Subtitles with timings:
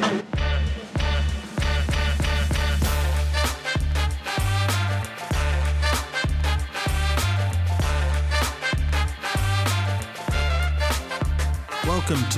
[0.00, 0.29] Welcome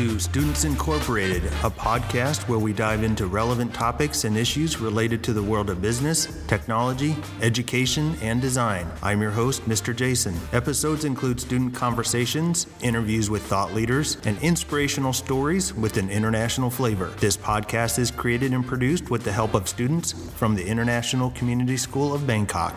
[0.02, 5.32] to Students Incorporated, a podcast where we dive into relevant topics and issues related to
[5.32, 8.90] the world of business, technology, education, and design.
[9.00, 9.94] I'm your host, Mr.
[9.94, 10.34] Jason.
[10.52, 17.12] Episodes include student conversations, interviews with thought leaders, and inspirational stories with an international flavor.
[17.18, 21.76] This podcast is created and produced with the help of students from the International Community
[21.76, 22.76] School of Bangkok.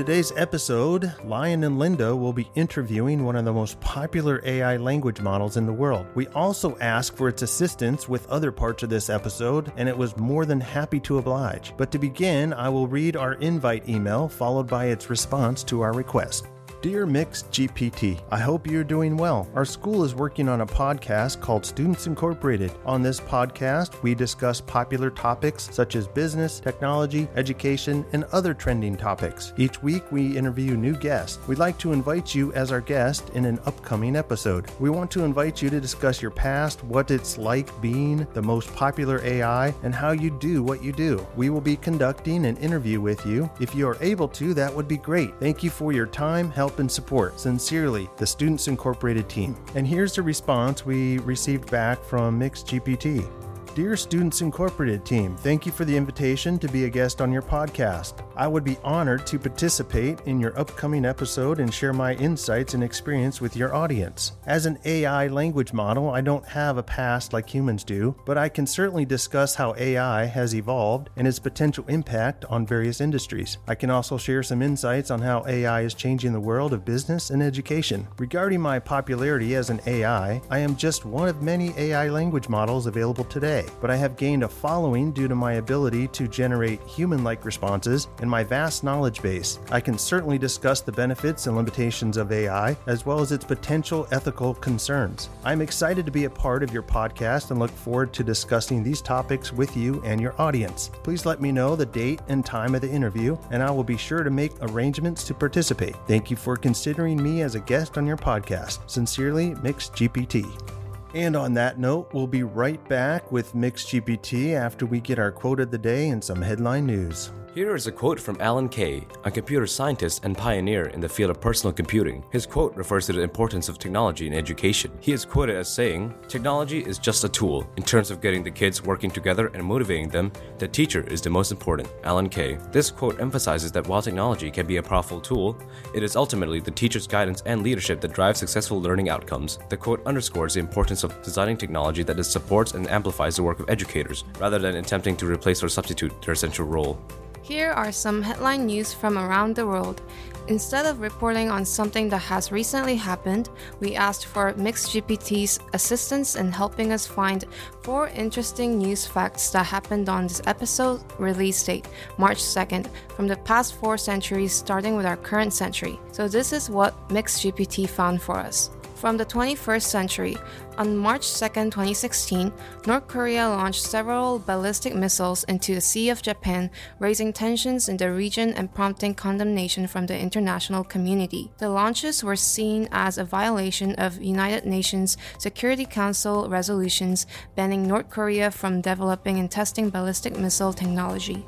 [0.00, 5.20] Today's episode, Lion and Linda will be interviewing one of the most popular AI language
[5.20, 6.06] models in the world.
[6.14, 10.16] We also asked for its assistance with other parts of this episode, and it was
[10.16, 11.74] more than happy to oblige.
[11.76, 15.92] But to begin, I will read our invite email followed by its response to our
[15.92, 16.46] request.
[16.82, 19.46] Dear Mx GPT, I hope you're doing well.
[19.54, 22.72] Our school is working on a podcast called Students Incorporated.
[22.86, 28.96] On this podcast, we discuss popular topics such as business, technology, education, and other trending
[28.96, 29.52] topics.
[29.58, 31.46] Each week, we interview new guests.
[31.46, 34.70] We'd like to invite you as our guest in an upcoming episode.
[34.80, 38.74] We want to invite you to discuss your past, what it's like being the most
[38.74, 41.26] popular AI, and how you do what you do.
[41.36, 43.50] We will be conducting an interview with you.
[43.60, 45.38] If you are able to, that would be great.
[45.40, 47.40] Thank you for your time, help, and support.
[47.40, 49.56] Sincerely, the Students Incorporated team.
[49.74, 53.39] And here's the response we received back from Mx GPT.
[53.80, 57.40] Dear Students Incorporated team, thank you for the invitation to be a guest on your
[57.40, 58.22] podcast.
[58.36, 62.84] I would be honored to participate in your upcoming episode and share my insights and
[62.84, 64.32] experience with your audience.
[64.46, 68.50] As an AI language model, I don't have a past like humans do, but I
[68.50, 73.56] can certainly discuss how AI has evolved and its potential impact on various industries.
[73.66, 77.30] I can also share some insights on how AI is changing the world of business
[77.30, 78.06] and education.
[78.18, 82.86] Regarding my popularity as an AI, I am just one of many AI language models
[82.86, 87.24] available today but I have gained a following due to my ability to generate human
[87.24, 89.58] like responses and my vast knowledge base.
[89.70, 94.06] I can certainly discuss the benefits and limitations of AI, as well as its potential
[94.10, 95.28] ethical concerns.
[95.44, 99.00] I'm excited to be a part of your podcast and look forward to discussing these
[99.00, 100.90] topics with you and your audience.
[101.02, 103.96] Please let me know the date and time of the interview, and I will be
[103.96, 105.96] sure to make arrangements to participate.
[106.06, 108.78] Thank you for considering me as a guest on your podcast.
[108.88, 110.79] Sincerely, Mx GPT.
[111.14, 115.32] And on that note, we'll be right back with Mx GPT after we get our
[115.32, 117.32] quote of the day and some headline news.
[117.52, 121.32] Here is a quote from Alan Kay, a computer scientist and pioneer in the field
[121.32, 122.22] of personal computing.
[122.30, 124.92] His quote refers to the importance of technology in education.
[125.00, 127.68] He is quoted as saying, Technology is just a tool.
[127.76, 131.28] In terms of getting the kids working together and motivating them, the teacher is the
[131.28, 131.88] most important.
[132.04, 132.56] Alan Kay.
[132.70, 135.58] This quote emphasizes that while technology can be a powerful tool,
[135.92, 139.58] it is ultimately the teacher's guidance and leadership that drives successful learning outcomes.
[139.70, 143.68] The quote underscores the importance of designing technology that supports and amplifies the work of
[143.68, 147.02] educators, rather than attempting to replace or substitute their essential role.
[147.42, 150.02] Here are some headline news from around the world.
[150.48, 156.34] Instead of reporting on something that has recently happened, we asked for Mx GPT's assistance
[156.34, 157.44] in helping us find
[157.82, 163.36] four interesting news facts that happened on this episode release date, March 2nd, from the
[163.36, 165.98] past four centuries, starting with our current century.
[166.12, 168.70] So, this is what Mx GPT found for us.
[169.00, 170.36] From the 21st century,
[170.76, 172.52] on March 2, 2016,
[172.86, 178.12] North Korea launched several ballistic missiles into the Sea of Japan, raising tensions in the
[178.12, 181.50] region and prompting condemnation from the international community.
[181.56, 188.10] The launches were seen as a violation of United Nations Security Council resolutions banning North
[188.10, 191.46] Korea from developing and testing ballistic missile technology.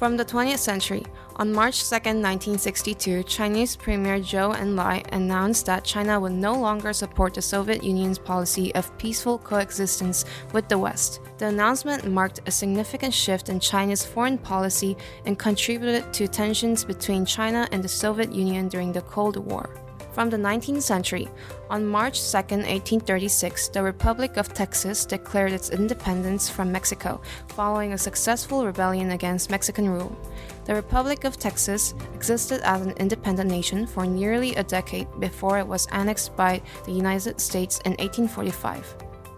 [0.00, 1.04] From the 20th century,
[1.36, 7.34] on March 2, 1962, Chinese Premier Zhou Enlai announced that China would no longer support
[7.34, 10.24] the Soviet Union's policy of peaceful coexistence
[10.54, 11.20] with the West.
[11.36, 14.96] The announcement marked a significant shift in China's foreign policy
[15.26, 19.68] and contributed to tensions between China and the Soviet Union during the Cold War.
[20.12, 21.28] From the 19th century,
[21.70, 27.98] on March 2, 1836, the Republic of Texas declared its independence from Mexico following a
[27.98, 30.16] successful rebellion against Mexican rule.
[30.64, 35.66] The Republic of Texas existed as an independent nation for nearly a decade before it
[35.66, 38.96] was annexed by the United States in 1845.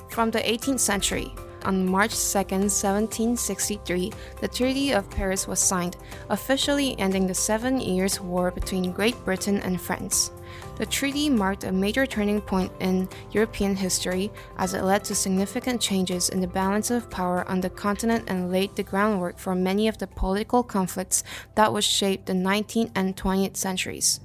[0.09, 1.35] From the 18th century,
[1.65, 5.97] on March 2, 1763, the Treaty of Paris was signed,
[6.31, 10.33] officially ending the Seven Years' War between Great Britain and France.
[10.83, 15.81] The treaty marked a major turning point in European history as it led to significant
[15.81, 19.87] changes in the balance of power on the continent and laid the groundwork for many
[19.87, 21.23] of the political conflicts
[21.55, 24.19] that would shape the 19th and 20th centuries.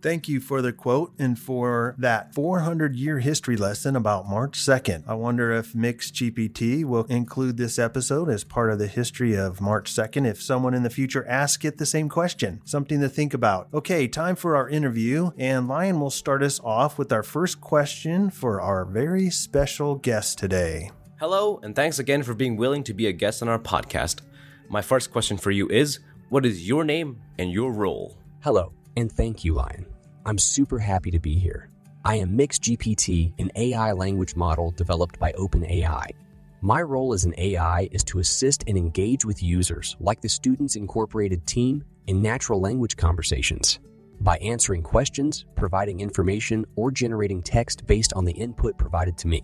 [0.00, 5.02] Thank you for the quote and for that 400 year history lesson about March 2nd.
[5.08, 9.60] I wonder if Mx GPT will include this episode as part of the history of
[9.60, 12.60] March 2nd if someone in the future asks it the same question.
[12.64, 13.68] Something to think about.
[13.74, 18.30] Okay, time for our interview, and Lion will start us off with our first question
[18.30, 20.92] for our very special guest today.
[21.18, 24.20] Hello, and thanks again for being willing to be a guest on our podcast.
[24.68, 25.98] My first question for you is
[26.28, 28.16] What is your name and your role?
[28.44, 29.87] Hello, and thank you, Lion.
[30.28, 31.70] I'm super happy to be here.
[32.04, 36.04] I am Mx GPT, an AI language model developed by OpenAI.
[36.60, 40.76] My role as an AI is to assist and engage with users, like the Students
[40.76, 43.78] Incorporated team, in natural language conversations.
[44.20, 49.40] By answering questions, providing information, or generating text based on the input provided to me.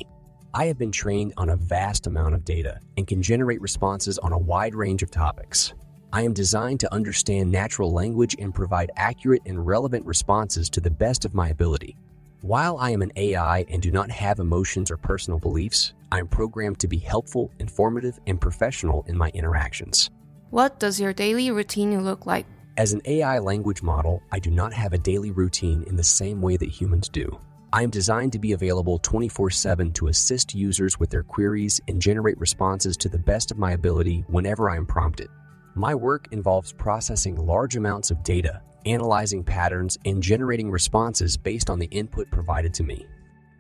[0.53, 4.33] I have been trained on a vast amount of data and can generate responses on
[4.33, 5.73] a wide range of topics.
[6.15, 10.89] I am designed to understand natural language and provide accurate and relevant responses to the
[10.89, 11.97] best of my ability.
[12.41, 16.29] While I am an AI and do not have emotions or personal beliefs, I am
[16.29, 20.09] programmed to be helpful, informative, and professional in my interactions.
[20.51, 22.47] What does your daily routine look like?
[22.77, 26.41] As an AI language model, I do not have a daily routine in the same
[26.41, 27.41] way that humans do.
[27.73, 32.01] I am designed to be available 24 7 to assist users with their queries and
[32.01, 35.29] generate responses to the best of my ability whenever I am prompted.
[35.77, 41.81] My work involves processing large amounts of data, analyzing patterns, and generating responses based on
[41.81, 43.07] the input provided to me.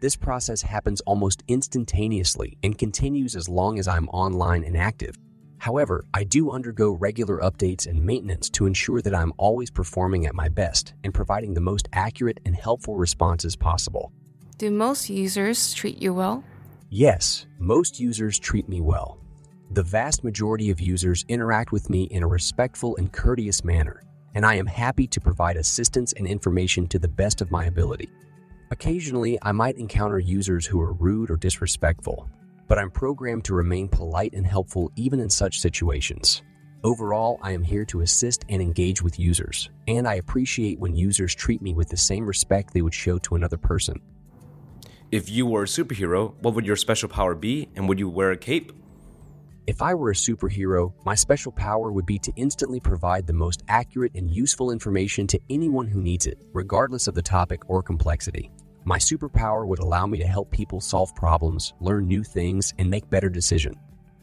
[0.00, 5.16] This process happens almost instantaneously and continues as long as I'm online and active.
[5.58, 10.36] However, I do undergo regular updates and maintenance to ensure that I'm always performing at
[10.36, 14.12] my best and providing the most accurate and helpful responses possible.
[14.56, 16.44] Do most users treat you well?
[16.90, 19.18] Yes, most users treat me well.
[19.74, 24.04] The vast majority of users interact with me in a respectful and courteous manner,
[24.36, 28.08] and I am happy to provide assistance and information to the best of my ability.
[28.70, 32.30] Occasionally, I might encounter users who are rude or disrespectful,
[32.68, 36.42] but I'm programmed to remain polite and helpful even in such situations.
[36.84, 41.34] Overall, I am here to assist and engage with users, and I appreciate when users
[41.34, 44.00] treat me with the same respect they would show to another person.
[45.10, 48.30] If you were a superhero, what would your special power be, and would you wear
[48.30, 48.72] a cape?
[49.66, 53.62] If I were a superhero, my special power would be to instantly provide the most
[53.68, 58.50] accurate and useful information to anyone who needs it, regardless of the topic or complexity.
[58.84, 63.08] My superpower would allow me to help people solve problems, learn new things, and make
[63.08, 63.76] better decisions.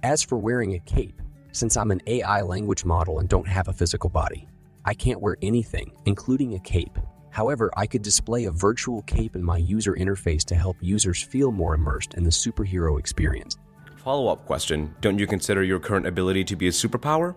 [0.04, 1.20] As for wearing a cape,
[1.52, 4.48] since I'm an AI language model and don't have a physical body,
[4.86, 7.00] I can't wear anything, including a cape.
[7.32, 11.52] However, I could display a virtual cape in my user interface to help users feel
[11.52, 13.58] more immersed in the superhero experience.
[14.04, 17.36] Follow up question Don't you consider your current ability to be a superpower?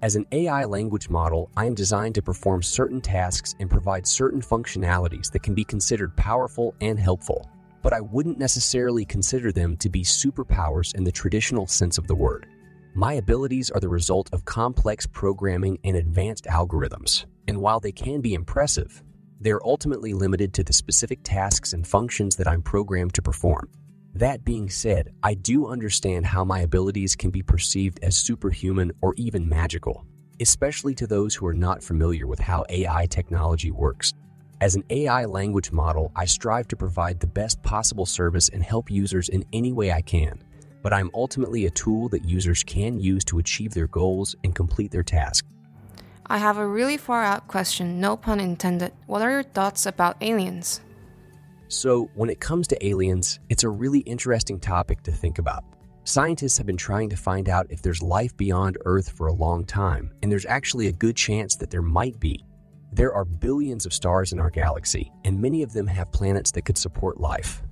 [0.00, 4.40] As an AI language model, I am designed to perform certain tasks and provide certain
[4.40, 7.50] functionalities that can be considered powerful and helpful,
[7.82, 12.14] but I wouldn't necessarily consider them to be superpowers in the traditional sense of the
[12.14, 12.46] word.
[12.94, 18.22] My abilities are the result of complex programming and advanced algorithms, and while they can
[18.22, 19.02] be impressive,
[19.42, 23.68] they are ultimately limited to the specific tasks and functions that I'm programmed to perform.
[24.16, 29.12] That being said, I do understand how my abilities can be perceived as superhuman or
[29.18, 30.06] even magical,
[30.40, 34.14] especially to those who are not familiar with how AI technology works.
[34.62, 38.90] As an AI language model, I strive to provide the best possible service and help
[38.90, 40.42] users in any way I can,
[40.82, 44.92] but I'm ultimately a tool that users can use to achieve their goals and complete
[44.92, 45.46] their tasks.
[46.26, 48.92] I have a really far out question, no pun intended.
[49.04, 50.80] What are your thoughts about aliens?
[51.68, 55.64] So, when it comes to aliens, it's a really interesting topic to think about.
[56.04, 59.64] Scientists have been trying to find out if there's life beyond Earth for a long
[59.64, 62.44] time, and there's actually a good chance that there might be.
[62.92, 66.64] There are billions of stars in our galaxy, and many of them have planets that
[66.64, 67.62] could support life.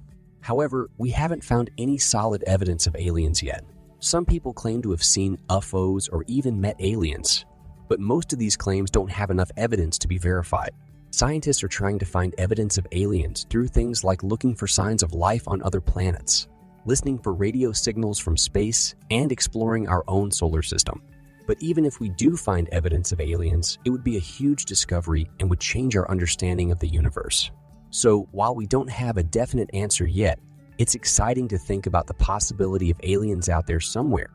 [0.41, 3.65] However, we haven't found any solid evidence of aliens yet.
[4.01, 7.47] Some people claim to have seen UFOs or even met aliens,
[7.89, 10.73] but most of these claims don't have enough evidence to be verified.
[11.15, 15.13] Scientists are trying to find evidence of aliens through things like looking for signs of
[15.13, 16.49] life on other planets,
[16.87, 21.01] listening for radio signals from space, and exploring our own solar system.
[21.47, 25.31] But even if we do find evidence of aliens, it would be a huge discovery
[25.39, 27.53] and would change our understanding of the universe.
[27.91, 30.41] So, while we don't have a definite answer yet,
[30.77, 34.31] It's exciting to think about the possibility of aliens out there somewhere.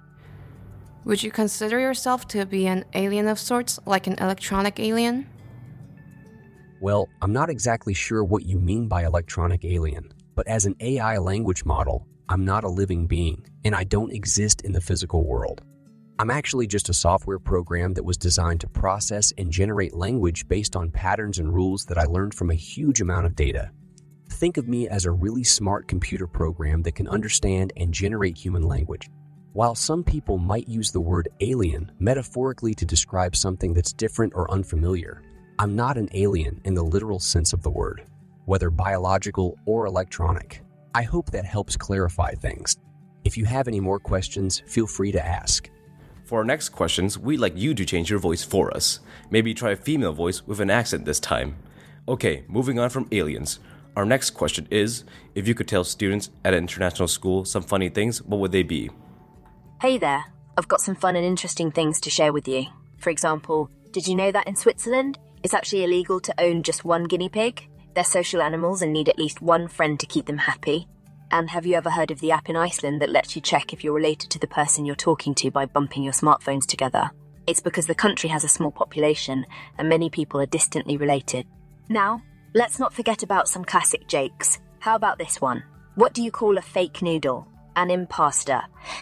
[1.04, 5.28] Would you consider yourself to be an alien of sorts, like an electronic alien?
[6.82, 11.18] Well, I'm not exactly sure what you mean by electronic alien, but as an AI
[11.18, 15.62] language model, I'm not a living being, and I don't exist in the physical world.
[16.20, 20.78] I'm actually just a software program that was designed to process and generate language based
[20.78, 23.72] on patterns and rules that I learned from a huge amount of data.
[24.30, 28.64] Think of me as a really smart computer program that can understand and generate human
[28.64, 29.10] language.
[29.52, 34.50] While some people might use the word alien metaphorically to describe something that's different or
[34.52, 35.24] unfamiliar,
[35.62, 38.06] I'm not an alien in the literal sense of the word,
[38.46, 40.62] whether biological or electronic.
[40.96, 42.78] I hope that helps clarify things.
[43.26, 45.70] If you have any more questions, feel free to ask.
[46.24, 49.02] For our next questions, we'd like you to change your voice for us.
[49.32, 51.58] Maybe try a female voice with an accent this time.
[52.08, 53.60] Okay, moving on from aliens.
[53.98, 55.04] Our next question is
[55.36, 58.64] if you could tell students at an international school some funny things, what would they
[58.64, 58.92] be?
[59.82, 60.24] Hey there,
[60.58, 62.68] I've got some fun and interesting things to share with you.
[62.98, 67.06] For example, did you know that in Switzerland, it's actually illegal to own just one
[67.06, 67.68] guinea pig?
[67.94, 70.88] They're social animals and need at least one friend to keep them happy.
[71.32, 73.84] And have you ever heard of the app in Iceland that lets you check if
[73.84, 77.12] you're related to the person you're talking to by bumping your smartphones together?
[77.46, 79.46] It's because the country has a small population
[79.78, 81.46] and many people are distantly related.
[81.88, 82.22] Now,
[82.54, 84.60] let's not forget about some classic jakes.
[84.80, 85.64] How about this one?
[85.96, 87.48] What do you call a fake noodle?
[87.76, 88.62] An imposter.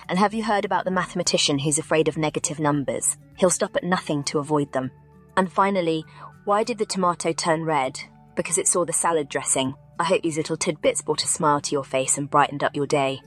[0.10, 3.17] And have you heard about the mathematician who's afraid of negative numbers?
[3.38, 4.91] He'll stop at nothing to avoid them.
[5.36, 6.03] And finally,
[6.48, 8.00] why did the tomato turn red?
[8.38, 9.75] Because it saw the salad dressing.
[10.00, 12.88] I hope these little tidbits brought a smile to your face and brightened up your
[12.88, 13.22] day.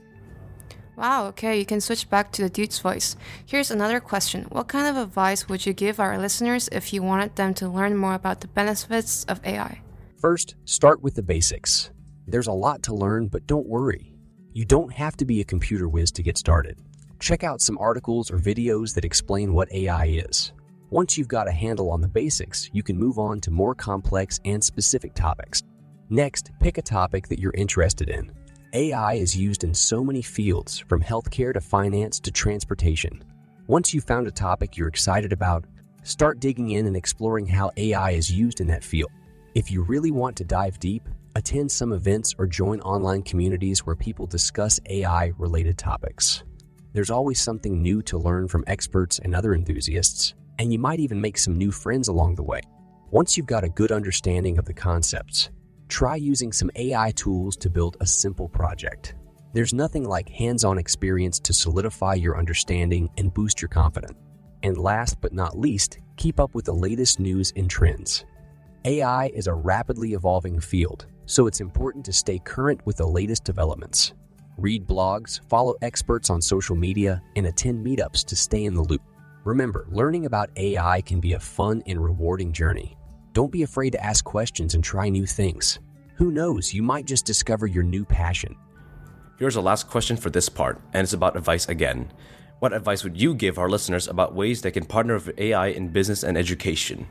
[0.95, 3.15] Wow, okay, you can switch back to the dude's voice.
[3.45, 7.35] Here's another question What kind of advice would you give our listeners if you wanted
[7.35, 9.81] them to learn more about the benefits of AI?
[10.19, 11.91] First, start with the basics.
[12.25, 14.15] There's a lot to learn, but don't worry.
[14.51, 16.79] You don't have to be a computer whiz to get started.
[17.19, 20.53] Check out some articles or videos that explain what AI is.
[20.91, 24.41] Once you've got a handle on the basics, you can move on to more complex
[24.43, 25.63] and specific topics.
[26.09, 28.29] Next, pick a topic that you're interested in.
[28.73, 33.23] AI is used in so many fields, from healthcare to finance to transportation.
[33.67, 35.63] Once you've found a topic you're excited about,
[36.03, 39.11] start digging in and exploring how AI is used in that field.
[39.55, 43.95] If you really want to dive deep, attend some events or join online communities where
[43.95, 46.43] people discuss AI related topics.
[46.91, 51.19] There's always something new to learn from experts and other enthusiasts, and you might even
[51.19, 52.61] make some new friends along the way.
[53.09, 55.49] Once you've got a good understanding of the concepts,
[55.87, 59.15] try using some AI tools to build a simple project.
[59.53, 64.13] There's nothing like hands on experience to solidify your understanding and boost your confidence.
[64.61, 68.25] And last but not least, keep up with the latest news and trends.
[68.85, 73.43] AI is a rapidly evolving field, so it's important to stay current with the latest
[73.43, 74.13] developments.
[74.59, 79.01] Read blogs, follow experts on social media, and attend meetups to stay in the loop.
[79.43, 82.95] Remember, learning about AI can be a fun and rewarding journey.
[83.33, 85.79] Don't be afraid to ask questions and try new things.
[86.15, 88.55] Who knows, you might just discover your new passion.
[89.39, 92.11] Here's our last question for this part, and it's about advice again.
[92.59, 95.87] What advice would you give our listeners about ways they can partner with AI in
[95.87, 97.07] business and education?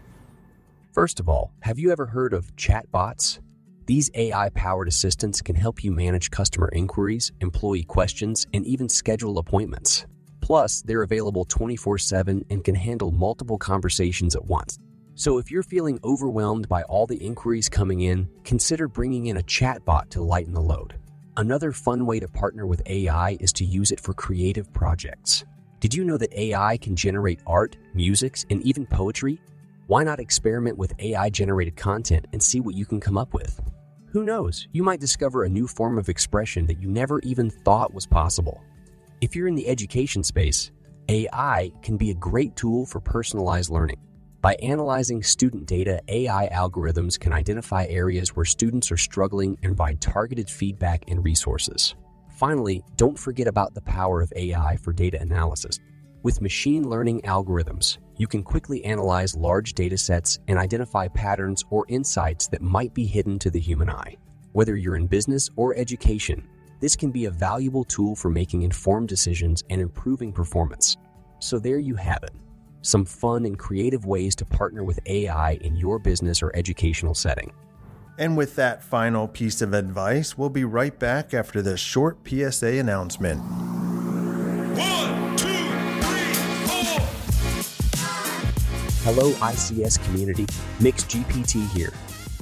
[0.92, 3.40] First of all, have you ever heard of chatbots?
[3.86, 9.38] These AI powered assistants can help you manage customer inquiries, employee questions, and even schedule
[9.38, 10.06] appointments.
[10.50, 14.80] Plus, they're available 24 7 and can handle multiple conversations at once.
[15.14, 19.44] So if you're feeling overwhelmed by all the inquiries coming in, consider bringing in a
[19.44, 20.94] chatbot to lighten the load.
[21.36, 25.44] Another fun way to partner with AI is to use it for creative projects.
[25.78, 29.40] Did you know that AI can generate art, music, and even poetry?
[29.86, 33.60] Why not experiment with AI generated content and see what you can come up with?
[34.10, 37.94] Who knows, you might discover a new form of expression that you never even thought
[37.94, 38.60] was possible.
[39.20, 40.70] If you're in the education space,
[41.10, 43.98] AI can be a great tool for personalized learning.
[44.40, 50.00] By analyzing student data, AI algorithms can identify areas where students are struggling and provide
[50.00, 51.94] targeted feedback and resources.
[52.38, 55.78] Finally, don't forget about the power of AI for data analysis.
[56.22, 61.84] With machine learning algorithms, you can quickly analyze large data sets and identify patterns or
[61.88, 64.16] insights that might be hidden to the human eye.
[64.52, 66.48] Whether you're in business or education,
[66.80, 70.96] this can be a valuable tool for making informed decisions and improving performance.
[71.38, 72.32] So, there you have it
[72.82, 77.52] some fun and creative ways to partner with AI in your business or educational setting.
[78.18, 82.78] And with that final piece of advice, we'll be right back after this short PSA
[82.78, 83.40] announcement.
[83.40, 85.46] One, two,
[86.02, 86.32] three,
[86.66, 87.00] four.
[89.04, 90.44] Hello, ICS community.
[90.80, 91.92] Mx GPT here.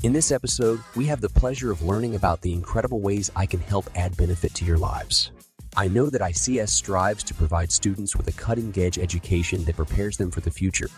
[0.05, 3.59] In this episode, we have the pleasure of learning about the incredible ways I can
[3.59, 5.33] help add benefit to your lives.
[5.76, 10.17] I know that ICS strives to provide students with a cutting edge education that prepares
[10.17, 10.88] them for the future.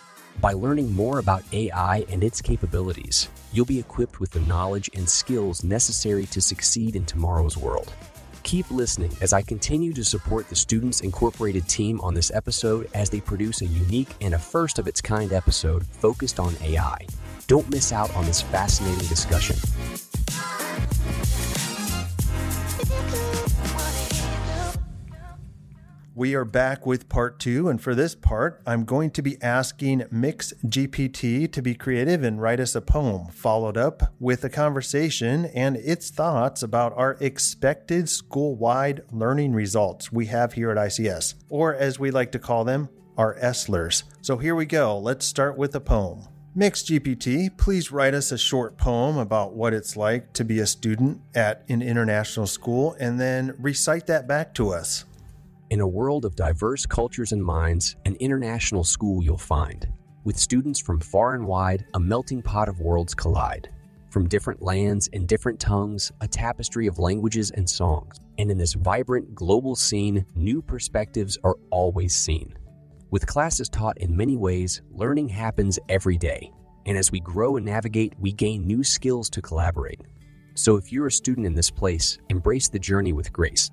[0.42, 5.08] By learning more about AI and its capabilities, you'll be equipped with the knowledge and
[5.08, 7.90] skills necessary to succeed in tomorrow's world.
[8.42, 13.08] Keep listening as I continue to support the Students Incorporated team on this episode as
[13.08, 17.06] they produce a unique and a first of its kind episode focused on AI.
[17.50, 19.56] Don't miss out on this fascinating discussion.
[26.14, 30.02] We are back with part two, and for this part, I'm going to be asking
[30.12, 35.46] Mx GPT to be creative and write us a poem, followed up with a conversation
[35.46, 41.34] and its thoughts about our expected school wide learning results we have here at ICS,
[41.48, 44.04] or as we like to call them, our ESLRs.
[44.20, 44.96] So here we go.
[44.96, 46.28] Let's start with a poem.
[46.56, 50.66] Mx GPT, please write us a short poem about what it's like to be a
[50.66, 55.04] student at an international school and then recite that back to us.
[55.70, 59.86] In a world of diverse cultures and minds, an international school you'll find.
[60.24, 63.70] With students from far and wide, a melting pot of worlds collide.
[64.08, 68.16] From different lands and different tongues, a tapestry of languages and songs.
[68.38, 72.56] And in this vibrant global scene, new perspectives are always seen.
[73.10, 76.52] With classes taught in many ways, learning happens every day.
[76.86, 80.00] And as we grow and navigate, we gain new skills to collaborate.
[80.54, 83.70] So if you're a student in this place, embrace the journey with grace.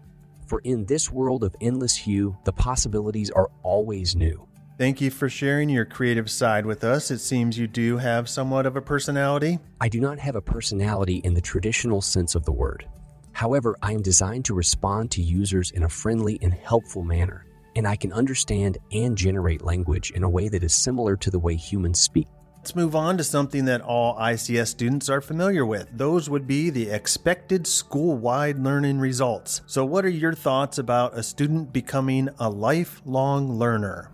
[0.48, 4.48] For in this world of endless hue, the possibilities are always new.
[4.77, 7.12] Thank you for sharing your creative side with us.
[7.12, 9.60] It seems you do have somewhat of a personality.
[9.82, 12.88] I do not have a personality in the traditional sense of the word.
[13.34, 17.46] However, I am designed to respond to users in a friendly and helpful manner,
[17.77, 21.39] and I can understand and generate language in a way that is similar to the
[21.39, 22.27] way humans speak.
[22.57, 25.88] Let's move on to something that all ICS students are familiar with.
[25.93, 29.62] Those would be the expected school wide learning results.
[29.67, 34.12] So, what are your thoughts about a student becoming a lifelong learner?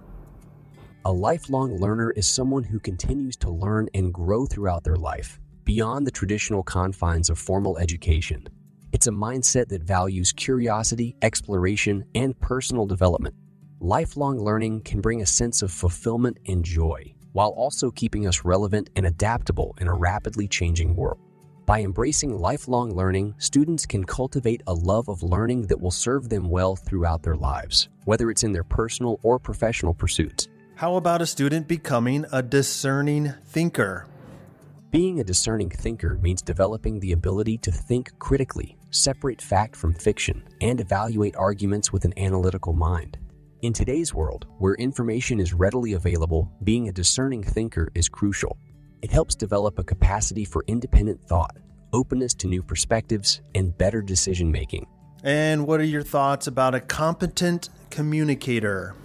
[1.05, 6.05] A lifelong learner is someone who continues to learn and grow throughout their life, beyond
[6.05, 8.45] the traditional confines of formal education.
[8.91, 13.35] It's a mindset that values curiosity, exploration, and personal development.
[13.85, 18.89] Lifelong learning can bring a sense of fulfillment and joy, while also keeping us relevant
[18.95, 21.19] and adaptable in a rapidly changing world.
[21.65, 26.49] By embracing lifelong learning, students can cultivate a love of learning that will serve them
[26.49, 30.47] well throughout their lives, whether it's in their personal or professional pursuits.
[30.75, 34.07] How about a student becoming a discerning thinker?
[34.91, 40.41] Being a discerning thinker means developing the ability to think critically, separate fact from fiction,
[40.61, 43.17] and evaluate arguments with an analytical mind.
[43.63, 48.57] In today's world, where information is readily available, being a discerning thinker is crucial.
[49.01, 51.55] It helps develop a capacity for independent thought,
[51.93, 54.85] openness to new perspectives, and better decision making.
[55.23, 58.95] And what are your thoughts about a competent communicator?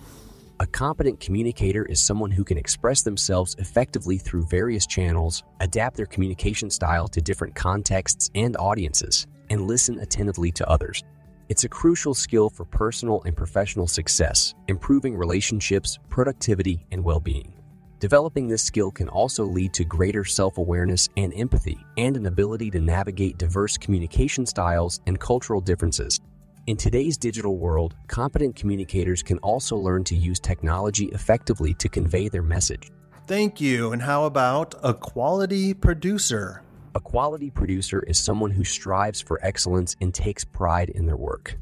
[0.59, 6.07] A competent communicator is someone who can express themselves effectively through various channels, adapt their
[6.07, 11.05] communication style to different contexts and audiences, and listen attentively to others.
[11.49, 17.55] It's a crucial skill for personal and professional success, improving relationships, productivity, and well being.
[18.01, 22.71] Developing this skill can also lead to greater self awareness and empathy, and an ability
[22.73, 26.21] to navigate diverse communication styles and cultural differences.
[26.67, 32.29] In today's digital world, competent communicators can also learn to use technology effectively to convey
[32.29, 32.91] their message.
[33.27, 33.93] Thank you.
[33.93, 36.63] And how about a quality producer?
[36.95, 41.59] A quality producer is someone who strives for excellence and takes pride in their work.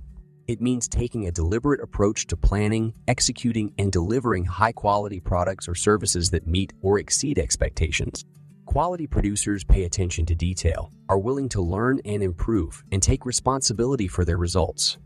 [0.47, 5.75] It means taking a deliberate approach to planning, executing, and delivering high quality products or
[5.75, 8.25] services that meet or exceed expectations.
[8.67, 14.07] Quality producers pay attention to detail, are willing to learn and improve, and take responsibility
[14.07, 14.99] for their results.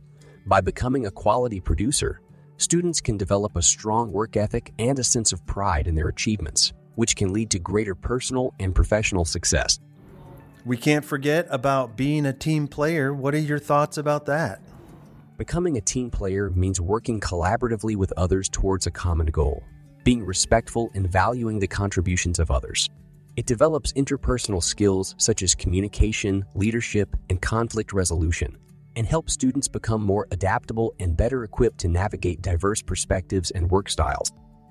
[0.44, 2.20] By becoming a quality producer,
[2.58, 6.74] students can develop a strong work ethic and a sense of pride in their achievements,
[6.96, 9.78] which can lead to greater personal and professional success.
[10.66, 13.14] We can't forget about being a team player.
[13.14, 14.60] What are your thoughts about that?
[15.38, 19.62] Becoming a team player means working collaboratively with others towards a common goal,
[20.04, 22.90] being respectful and valuing the contributions of others.
[23.36, 28.58] It develops interpersonal skills such as communication, leadership, and conflict resolution,
[28.96, 33.88] and helps students become more adaptable and better equipped to navigate diverse perspectives and work
[33.88, 34.30] styles.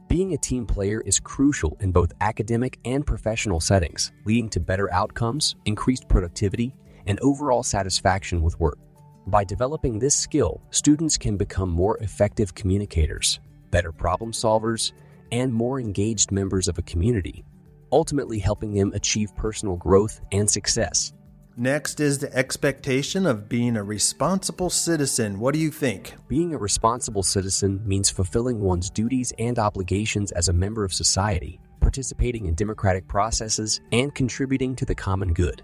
[0.10, 4.92] Being a team player is crucial in both academic and professional settings, leading to better
[4.92, 8.80] outcomes, increased productivity, and overall satisfaction with work.
[9.28, 14.94] By developing this skill, students can become more effective communicators, better problem solvers,
[15.32, 17.46] and more engaged members of a community.
[17.92, 21.14] ultimately helping them achieve personal growth and success.
[21.60, 25.42] Next is the expectation of being a responsible citizen.
[25.42, 26.16] What do you think?
[26.30, 31.60] Being a responsible citizen means fulfilling one's duties and obligations as a member of society,
[31.82, 35.62] participating in democratic processes, and contributing to the common good.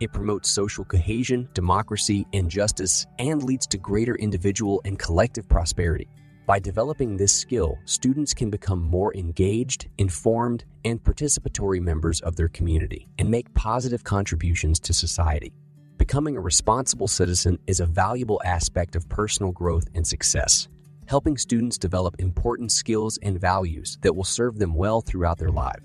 [0.00, 6.08] It promotes social cohesion, democracy, and justice, and leads to greater individual and collective prosperity.
[6.46, 12.46] By developing this skill, students can become more engaged, informed, and participatory members of their
[12.46, 15.52] community and make positive contributions to society.
[15.98, 20.68] Becoming a responsible citizen is a valuable aspect of personal growth and success,
[21.08, 25.82] helping students develop important skills and values that will serve them well throughout their life.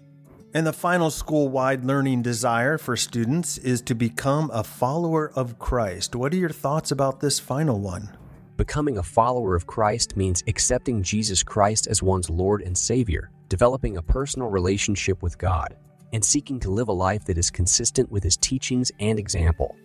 [0.54, 5.58] And the final school wide learning desire for students is to become a follower of
[5.58, 6.15] Christ.
[6.15, 8.15] What are your thoughts about this final one?
[8.62, 13.97] Becoming a follower of Christ means accepting Jesus Christ as one's Lord and Savior, developing
[13.97, 15.76] a personal relationship with God,
[16.13, 19.76] and seeking to live a life that is consistent with His teachings and example.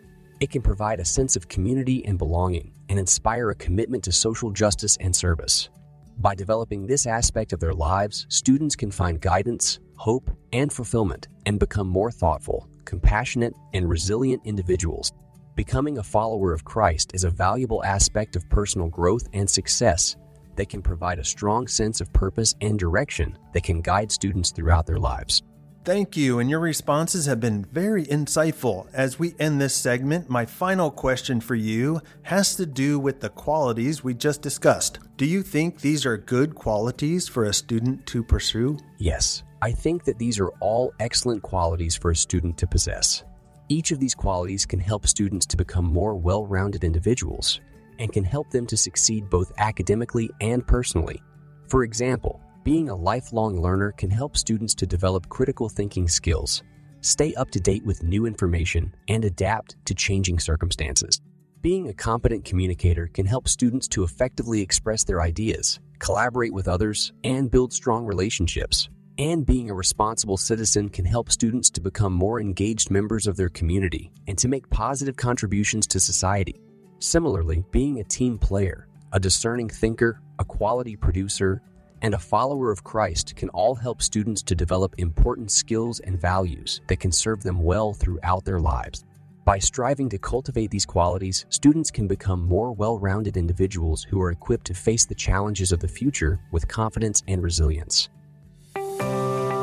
[0.41, 4.51] It can provide a sense of community and belonging and inspire a commitment to social
[4.51, 5.71] justice and service.
[6.19, 11.59] By developing this aspect of their lives, students can find guidance, hope, and fulfillment and
[11.59, 15.15] become more thoughtful, compassionate, and resilient individuals
[15.57, 20.15] Becoming a follower of Christ is a valuable aspect of personal growth and success
[20.57, 24.87] that can provide a strong sense of purpose and direction that can guide students throughout
[24.87, 25.43] their lives.
[25.83, 28.89] Thank you, and your responses have been very insightful.
[28.93, 33.31] As we end this segment, my final question for you has to do with the
[33.31, 34.99] qualities we just discussed.
[35.17, 38.77] Do you think these are good qualities for a student to pursue?
[38.99, 43.25] Yes, I think that these are all excellent qualities for a student to possess.
[43.69, 47.61] Each of these qualities can help students to become more well rounded individuals
[47.99, 51.21] and can help them to succeed both academically and personally.
[51.67, 56.63] For example, being a lifelong learner can help students to develop critical thinking skills,
[57.01, 61.21] stay up to date with new information, and adapt to changing circumstances.
[61.61, 67.13] Being a competent communicator can help students to effectively express their ideas, collaborate with others,
[67.25, 68.89] and build strong relationships.
[69.19, 73.49] And being a responsible citizen can help students to become more engaged members of their
[73.49, 76.61] community and to make positive contributions to society.
[76.99, 81.63] Similarly, being a team player, a discerning thinker, a quality producer,
[82.03, 86.83] and a follower of Christ can all help students to develop important skills and values
[86.87, 89.07] that can serve them well throughout their lives.
[89.47, 94.31] By striving to cultivate these qualities, students can become more well rounded individuals who are
[94.31, 98.11] equipped to face the challenges of the future with confidence and resilience.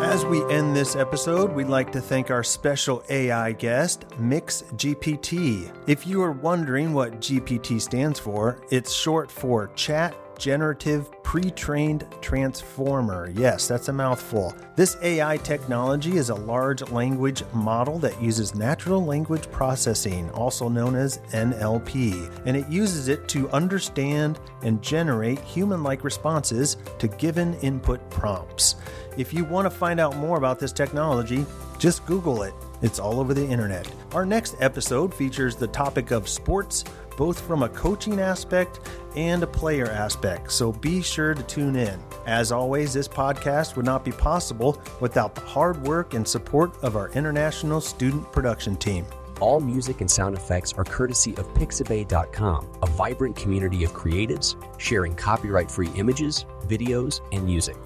[0.03, 5.71] As we end this episode, we'd like to thank our special AI guest, Mx GPT.
[5.87, 12.05] If you are wondering what GPT stands for, it's short for Chat Generative Pre Trained
[12.21, 13.31] Transformer.
[13.33, 14.53] Yes, that's a mouthful.
[14.75, 20.95] This AI technology is a large language model that uses natural language processing, also known
[20.95, 27.53] as NLP, and it uses it to understand and generate human like responses to given
[27.61, 28.75] input prompts.
[29.15, 31.45] If you want to find out more about this technology,
[31.77, 32.53] just Google it.
[32.81, 33.87] It's all over the internet.
[34.13, 36.83] Our next episode features the topic of sports,
[37.15, 38.79] both from a coaching aspect
[39.15, 41.99] and a player aspect, so be sure to tune in.
[42.25, 46.95] As always, this podcast would not be possible without the hard work and support of
[46.95, 49.05] our international student production team.
[49.39, 55.15] All music and sound effects are courtesy of Pixabay.com, a vibrant community of creatives sharing
[55.15, 57.77] copyright free images, videos, and music.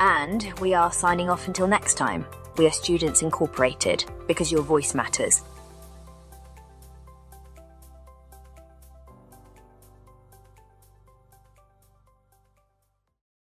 [0.00, 2.26] And we are signing off until next time.
[2.56, 5.42] We are Students Incorporated because your voice matters.